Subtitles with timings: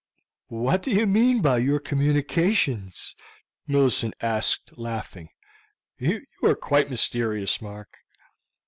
[0.47, 3.15] "What do you mean by your communications?"
[3.67, 5.29] Millicent asked, laughing.
[5.99, 7.99] "You are quite mysterious, Mark."